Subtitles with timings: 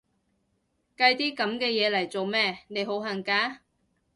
[0.97, 3.61] 計啲噉嘅嘢嚟做咩？，你好恨嫁？